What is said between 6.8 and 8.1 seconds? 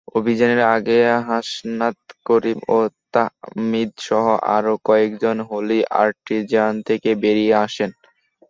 থেকে বেরিয়ে আসেন।